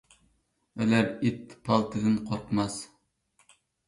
[0.83, 2.79] ئۆلەر ئىت پالتىدىن قورقماس.